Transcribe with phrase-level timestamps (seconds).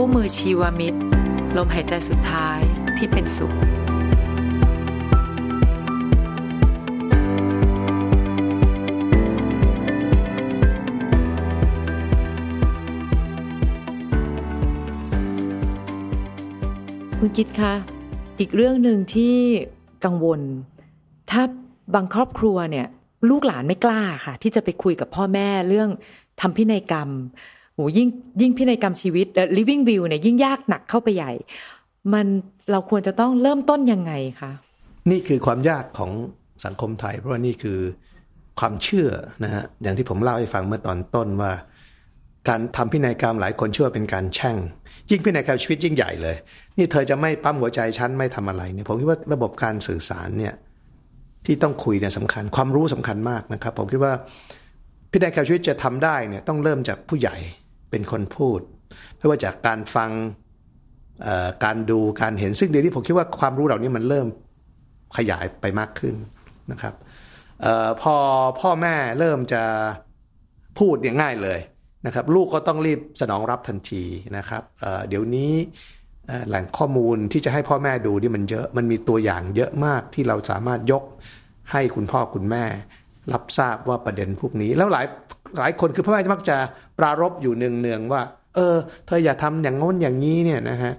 [0.00, 0.98] คู่มือชีวมิตร
[1.56, 2.60] ลมหายใจสุดท้าย
[2.96, 3.56] ที่เป็นสุข คุ
[17.28, 17.74] ณกิตคะ
[18.38, 19.36] อีกเรื่องหนึ่งที่
[20.04, 20.40] กังวล
[21.30, 21.42] ถ้า
[21.94, 22.86] บางครอบครัวเนี่ย
[23.30, 25.88] ลูกหลานไม่กล้าค่ะ ที่จะไปคุยกับพ่อแม่เรื่อง
[26.40, 27.10] ทำพินัยกรรม
[27.78, 28.08] หยิ่ง
[28.40, 29.26] ยิ่งพินัยกรรมชีวิต
[29.58, 31.32] living will เนี่ยยิ่งยากหนักเข้าไปใหญ่
[32.12, 32.26] มัน
[32.70, 34.52] เราควรจะต้องเริ่มต้นยังไงคะ
[35.10, 36.10] นี่คือความยากของ
[36.64, 37.78] สังคมไทย เพราะว่านี่คือ
[38.60, 39.10] ความเชื่อ
[39.44, 41.52] นะฮะอย่างที่ผมเล่าให้ฟังเมื่อตอนต้นว่า
[42.48, 44.56] การทำพินัยกรรมหลายคนเชื่อเป็นการแช่ง
[45.10, 46.36] ยิ่งพินัยกรรมชีวิตยิ่งใหญ่เลย
[46.78, 50.54] นี่เธอจะไม่ปั๊มหัวใจฉันไม่ทำอะไรเนี่ยผมคิดว่าระบบการสื่อสารเนี่ย
[51.46, 54.14] ที่ต้องคุยเนี่ยสำคัญ ความรู้สำคัญมากนะครับ ผมคิดว่า
[55.10, 57.36] พินัยกรรมชีวิตจะทำได้เนี่ยต้องเริ่มจากผู้ใหญ่
[57.90, 58.60] เป็นคนพูด
[59.16, 60.10] ไม่ว่าจากการฟัง
[61.64, 64.26] การดูการเห็นซึ่งเดี๋ยวนี้ผมคิดว่าความรู้เหล่านี้มันเริ่ม
[65.16, 66.14] ขยายไปมากขึ้น
[66.70, 66.94] นะครับ
[67.64, 68.14] ออพอ
[68.60, 69.62] พ่อแม่เริ่มจะ
[70.78, 71.60] พูดเนี่ยง่ายเลย
[72.06, 74.04] นะครับ ลูกก็ต้องรีบสนองรับทันที
[74.36, 75.52] นะครับเเดี๋ยวนี้
[76.48, 81.04] แหล่งข้อมูลที่จะให้พ่อแม่ดูนี่มันเยอะมันมีตัวอย่างเยอะมากที่เราสามารถยก
[81.72, 82.64] ให้คุณพ่อคุณแม่
[83.32, 85.06] รับทราบว่าประเด็นพวกนี้ แล้วหลาย
[85.58, 86.56] หลายคนคือพ่อแม่มักจะ
[86.98, 88.22] ปรารบอยู่เนืองๆว่า
[88.54, 90.92] เออ เธออย่าทำอย่างง้นอย่างนี้เนี่ยนะฮะ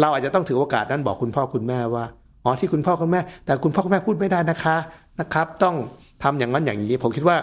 [0.00, 2.04] เราอาจจะต้องถือโอกาสนั้นบอกคุณพ่อคุณแม่ว่า
[2.44, 4.76] อ๋อที่คุณพ่อคุณแม่ แต่คุณพ่อคุณแม่พูดไม่ได้นะคะ
[5.20, 5.76] นะครับ ต้อง
[6.22, 7.36] ทำอย่างนั้นอย่างนี้ ผมคิดว่า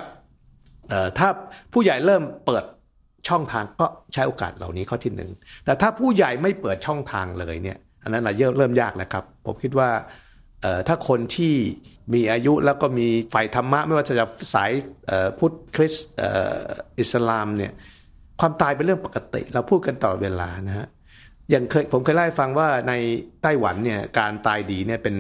[0.90, 1.28] เออถ้า
[1.74, 2.64] ผู้ใหญ่เริ่มเปิด
[3.28, 5.32] ช่องทางก็ใช้โอกาสเหล่านี้ข้อที่หนึ่ง
[5.66, 9.90] แต่ถ้าผู้ใหญ่ไม่เปิดช่องทางเลยเนี่ย อันนั้นเราเริ่มยากแล้วครับ ผมคิดว่า
[10.88, 11.54] ถ้าคนที่
[12.14, 14.16] มีอายุแล้วก็มีฝ่ายธรรมะ ไม่ว่าจะ
[14.54, 14.72] สาย
[15.40, 16.08] พุทธคริสต์
[17.00, 17.72] อิสลามเนี่ย
[18.40, 20.88] ความตายเป็นเรื่องปกติ เราพูดกันตลอดเวลานะฮะ
[21.50, 22.94] อย่างเคยผมเคยเล่าให้ฟังว่าใน
[23.42, 25.16] ไต้หวันเนี่ยการตายดีเนี่ยเป็น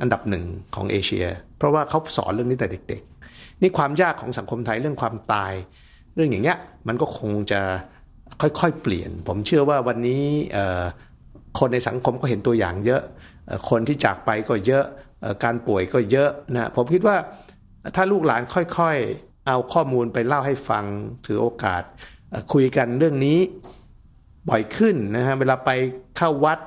[0.00, 0.44] อันดับหนึ่ง
[0.74, 1.26] ของเอเชีย
[1.58, 5.52] เพราะว่าเขาสอนเรื่องนี้แต่เด็ก ๆ นี่ความยากของสังคมไทยเรื่องความตาย
[6.14, 7.60] เรื่องอย่างเงี้ยมันก็คงจะ
[8.40, 10.22] ค่อยๆเปลี่ยน ผมเชื่อว่าวันนี้
[11.58, 13.02] คนในสังคมก็เห็นตัวอย่างเยอะ
[13.68, 14.84] คนที่จากไปก็เยอะ
[15.44, 17.16] การป่วยก็เยอะนะผมคิดว่า
[17.96, 20.84] ถ้าลูกหลานค่อยๆ เอาข้อมูลไปเล่าให้ฟัง
[21.26, 21.82] ถือโอกาส
[22.52, 23.38] คุยกันเรื่องนี้
[24.48, 25.70] บ่อยขึ้นนะฮะเวลาไป
[26.16, 26.58] เข้าวัด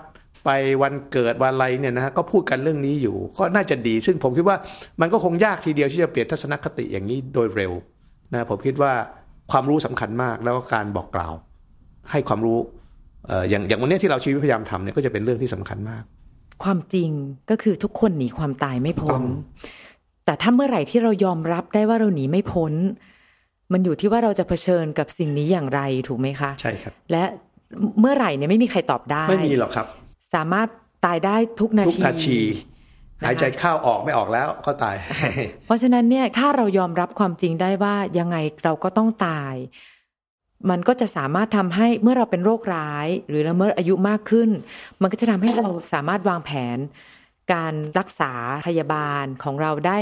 [0.46, 0.50] ไป
[0.82, 4.58] วันเกิดวันอะไรเนี่ยนะฮะก็พูดกันเรื่องนี้อยู่ ก็น่าจะดี ซึ่งผมคิดว่า
[5.02, 7.72] มันก็คงยากทีเดียวที่จะเปลี่ยนทัศนคติอย่างนี้โดยเร็ว
[8.34, 8.92] นะผมคิดว่า
[9.52, 11.34] ความรู้สำคัญมากแล้วก็การบอกกล่าว
[12.12, 12.60] ให้ความรู้
[13.50, 16.04] อย่างอย่างวันนี้ที่เราชีวิตพยายามทำเนี่ยก็จะเป็นเรื่องที่สำคัญมาก
[16.64, 17.10] ความจริง
[17.50, 19.22] ก็คือทุกคนหนีความตายไม่พ้น
[20.26, 22.74] แต่ถ้าเมื่อไหร่ที่เรายอมรับได้ว่าเราหนีไม่พ้น
[23.72, 27.24] มันอยู่ที่ว่าเราจะเผชิญกับสิ่งนี้อย่างไรถูกไหมคะ ใช่ครับ และ
[28.00, 29.88] เมื่อไหร่เนี่ยไม่มีใครตอบได้ ไม่มีหรอกครับ
[30.34, 30.68] สามารถ
[31.06, 32.40] ตายได้ทุกนาทีทุกนาที
[33.26, 34.96] หายใจเข้าออกไม่ออกแล้วก็ตาย
[35.66, 39.54] เพราะฉะนั้นเนี่ยถ้าเรายอมรับความจริงได้ว่ายังไงเราก็ต้องตาย
[40.70, 44.50] มันก็จะสามารถทำให้เมื่อเราเป็นโรคร้าย หรือเราเมื่ออายุมากขึ้น
[45.02, 46.78] มันก็จะทำให้เราสามารถวางแผน
[47.54, 48.34] การรักษา
[48.68, 49.98] พยาบาลของเราได้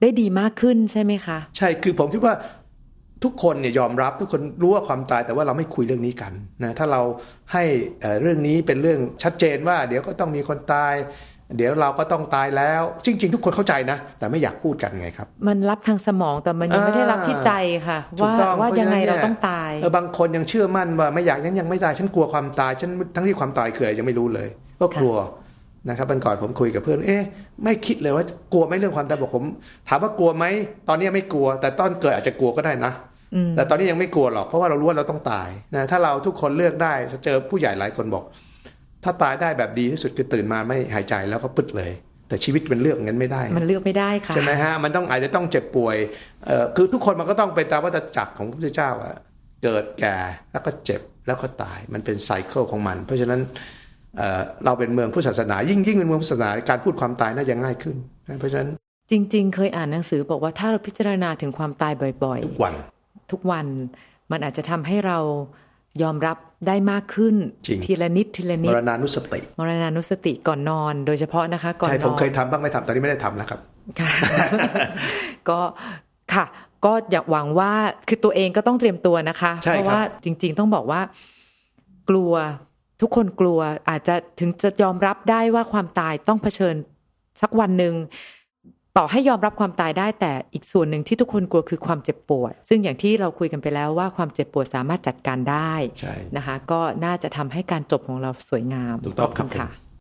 [0.00, 2.34] ได้ดีมากขึ้นใช่ไหมคะ ใช่คือผมคิดว่า
[3.24, 7.02] ทุกคนเนี่ยยอมรับทุกคนรู้ว่าความตายแต่ว่าเราไม่คุยเรื่องนี้กันนะถ้าเรา
[7.52, 7.64] ให้
[8.20, 10.94] เรื่องนี้เป็นเรื่องชัดเจนว่า เดี๋ยวก็ต้องมีคนตาย
[11.56, 17.52] เดี๋ยวเราก็ต้องตายแล้วจริง ๆ ทุกคนเข้าใจนะ แต่ไม่อยากพูดกันไงครับ มันรับทางสมองแต่มันยังไม่ได้รับที่ใจ
[17.88, 24.48] ค่ะ ว่าว่ายังไงเราต้องตายเออบางคนยังเชื่อมั่นว่าไม่อยากยังยังไม่ตายฉันกลัวความตายฉันทั้งที่ความตายคืออะไรยังไม่รู้เลย
[24.80, 25.16] ก็กลัว
[25.88, 27.24] นะครับวันก่อนผมคุยกับเพื่อน เอ๊ะ
[27.64, 29.44] ไม่คิดเลยว่ากลัวไหมเรื่องความตายบอกผม
[29.88, 30.44] ถามว่ากลัวไหม
[30.88, 32.92] ตอนนี้ไม่กลัว แต่ตอนเกิดอาจจะกลัวก็ได้นะ
[33.56, 38.24] แต่ตอนนี้ยังไม่กลัวหรอกเพราะว่าเรารู้ว่าเราต้องตายนะถ้าเราทุกคนเลือกได้เจอผู้ใหญ่หลายคนบอก
[39.06, 41.92] ถ้าตายได้แบบดีที่สุดคือตื่นมาไม่หายใจแล้วก็ปึดเลย
[42.28, 45.96] แต่ชีวิตมันเลือกงั้นไม่ได้ มันเลือกไม่ได้ค่ะใช่ไหมฮะมันต้องอาจจะต้องเจ็บป่วย
[46.46, 49.14] เอ่อคือทุกคนมันก็ต้องไปตามวัฏจักรของพระพุทธเจ้าอะ
[49.62, 50.16] เกิดแก่
[50.52, 53.40] แล้วก็เจ็บแล้วก็ตายมันเป็นไซเคิลของมัน เพราะฉะนั้น
[54.16, 57.96] เเราเป็นเมืองพุทธศาสนา ยิ่งยิ่งเป็นเมืองพุทธศาสนาการพูดความตายน่าจะง่ายขึ้น
[58.38, 58.70] เพราะฉะนั้น
[59.10, 61.92] จริง ๆ เคยอ่านหนังสือบอกว่าถ้าเราพิจารณาถึงความตาย
[62.24, 62.74] บ่อย ๆ ทุกวัน
[63.32, 63.66] ทุกวัน
[64.32, 65.18] มันอาจจะทำให้เรา
[66.02, 67.34] ยอมรับได้มากขึ้น
[67.86, 73.60] ทีละนิดทีละนิด มรณานุสติ มรณานุสติก่อนนอน โดยเฉพาะนะคะ ก่อนนอน ใช่ผมเคยทำบ้างไม่ทำตอนนี้ไม่ได้ทำแล้วครับ
[74.00, 74.10] ค่ะ
[75.48, 75.60] ก็
[76.32, 76.44] ค่ะ
[76.84, 77.72] ก็อยากหวังว่า
[78.08, 81.00] คือตัวเองก็ต้องเตรียมตัวนะคะ เพราะว่าจริง ๆ ต้องบอกว่า
[82.08, 82.32] กลัว
[83.00, 83.58] ทุกคนกลัว
[83.90, 86.74] อาจจะถึงจะยอมรับได้ว่าความตายต้องเผชิญ
[87.40, 87.94] สักวันหนึ่ง
[88.98, 99.85] ต่อให้ยอมรับความตายได้แต่อีกส่วนหนึ่งที่ทุกคนกลัวคือความเจ็บปวด ซึ่งอย่างที่เราคุยกันไปแล้วว่าความเจ็บปวดสามารถจัดการได้ใช่นะคะ ก็น่าจะทำให้การจบของเราสวยงามถูกต้องครับขณค่ะผม